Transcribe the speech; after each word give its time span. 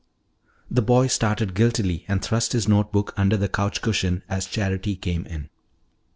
The 0.71 0.81
boy 0.81 1.05
started 1.05 1.53
guiltily 1.53 2.05
and 2.07 2.23
thrust 2.23 2.53
his 2.53 2.67
note 2.67 2.91
book 2.91 3.13
under 3.17 3.37
the 3.37 3.47
couch 3.47 3.83
cushion 3.83 4.23
as 4.27 4.47
Charity 4.47 4.95
came 4.95 5.27
in. 5.27 5.47